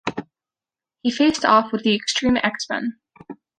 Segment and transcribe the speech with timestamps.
[1.03, 2.97] He faced off with the X-Treme X-Men.